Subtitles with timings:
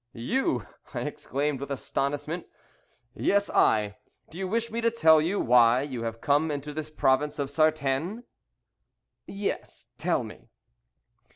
[0.13, 2.47] "You!" I exclaimed, with astonishment.
[3.13, 3.97] "Yes, I.
[4.31, 7.49] Do you wish me to tell you why you have come into this province of
[7.49, 10.49] Sartène?" [See "Transcriber's Note."] "Yes, tell me."